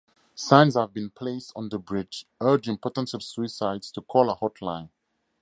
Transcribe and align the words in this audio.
Signs 0.33 0.73
have 0.75 0.95
been 0.95 1.11
placed 1.11 1.53
on 1.55 1.69
the 1.69 1.77
bridge 1.77 2.25
urging 2.41 2.75
potential 2.75 3.19
suicides 3.19 3.91
to 3.91 4.01
call 4.01 4.31
a 4.31 4.35
hotline. 4.35 4.89